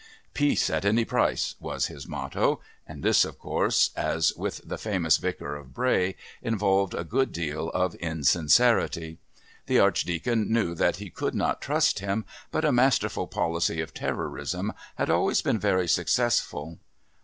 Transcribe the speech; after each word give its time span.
"Peace 0.33 0.67
at 0.71 0.83
any 0.83 1.05
price" 1.05 1.53
was 1.59 1.85
his 1.85 2.07
motto, 2.07 2.59
and 2.87 3.03
this, 3.03 3.23
of 3.23 3.37
course, 3.37 3.91
as 3.95 4.33
with 4.33 4.59
the 4.67 4.79
famous 4.79 5.17
Vicar 5.17 5.55
of 5.55 5.75
Bray, 5.75 6.15
involved 6.41 6.95
a 6.95 7.03
good 7.03 7.31
deal 7.31 7.69
of 7.69 7.93
insincerity. 7.93 9.19
The 9.67 9.77
Archdeacon 9.79 10.51
knew 10.51 10.73
that 10.73 10.95
he 10.95 11.11
could 11.11 11.35
not 11.35 11.61
trust 11.61 11.99
him, 11.99 12.25
but 12.49 12.65
a 12.65 12.71
masterful 12.71 13.27
policy 13.27 13.79
of 13.79 13.93
terrorism 13.93 14.73
had 14.95 15.11
always 15.11 15.43
been 15.43 15.59
very 15.59 15.87
successful. 15.87 16.79